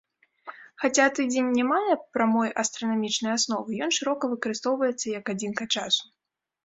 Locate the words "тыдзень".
1.17-1.51